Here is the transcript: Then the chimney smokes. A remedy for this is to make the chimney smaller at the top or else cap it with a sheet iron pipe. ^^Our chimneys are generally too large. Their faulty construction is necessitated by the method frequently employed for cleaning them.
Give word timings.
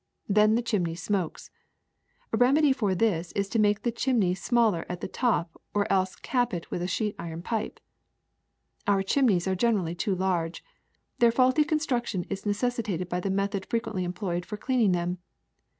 Then 0.27 0.55
the 0.55 0.63
chimney 0.63 0.95
smokes. 0.95 1.51
A 2.33 2.37
remedy 2.37 2.73
for 2.73 2.95
this 2.95 3.31
is 3.33 3.47
to 3.49 3.59
make 3.59 3.83
the 3.83 3.91
chimney 3.91 4.33
smaller 4.33 4.83
at 4.89 4.99
the 4.99 5.07
top 5.07 5.61
or 5.75 5.85
else 5.93 6.15
cap 6.15 6.55
it 6.55 6.71
with 6.71 6.81
a 6.81 6.87
sheet 6.87 7.13
iron 7.19 7.43
pipe. 7.43 7.79
^^Our 8.87 9.05
chimneys 9.05 9.47
are 9.47 9.53
generally 9.53 9.93
too 9.93 10.15
large. 10.15 10.63
Their 11.19 11.31
faulty 11.31 11.63
construction 11.63 12.25
is 12.31 12.47
necessitated 12.47 13.09
by 13.09 13.19
the 13.19 13.29
method 13.29 13.67
frequently 13.67 14.03
employed 14.03 14.43
for 14.43 14.57
cleaning 14.57 14.91
them. 14.93 15.19